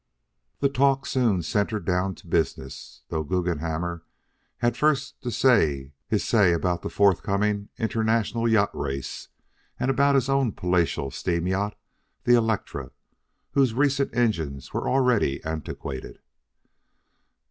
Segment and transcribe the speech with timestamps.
[0.61, 4.01] The talk soon centred down to business, though Guggenhammer
[4.57, 9.27] had first to say his say about the forthcoming international yacht race
[9.79, 11.77] and about his own palatial steam yacht,
[12.23, 12.89] the Electra,
[13.51, 16.17] whose recent engines were already antiquated.